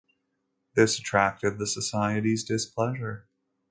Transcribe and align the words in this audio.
This 0.73 0.97
attracted 0.97 1.59
the 1.59 1.67
Society's 1.67 2.43
displeasure. 2.43 3.27